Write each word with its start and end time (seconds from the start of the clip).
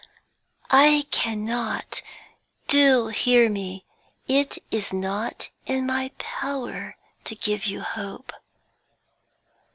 'I 0.71 1.05
cannot 1.11 2.01
do 2.67 3.09
hear 3.09 3.51
me 3.51 3.85
it 4.27 4.57
is 4.71 4.91
not 4.91 5.49
in 5.67 5.85
my 5.85 6.09
power 6.17 6.95
to 7.25 7.35
give 7.35 7.67
you 7.67 7.81
hope.' 7.81 8.33